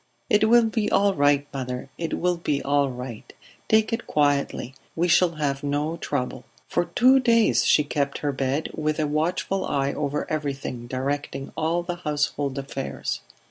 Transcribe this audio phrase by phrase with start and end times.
[0.31, 3.31] "It will be all right, mother; it will be all right.
[3.69, 8.71] Take it quietly; we shall have no trouble." For two days she kept her bed,
[8.73, 13.21] with a watchful eye over everything, directing all the household affairs.